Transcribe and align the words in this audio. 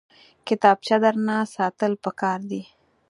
کتابچه 0.47 0.95
درنه 1.03 1.37
ساتل 1.55 1.93
پکار 2.03 2.39
دي 2.49 2.61